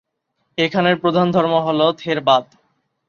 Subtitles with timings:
[0.57, 2.45] এখানের প্রধান ধর্ম হলো থেরবাদ।